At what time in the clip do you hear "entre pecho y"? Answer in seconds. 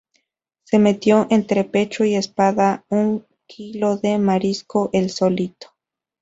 1.29-2.15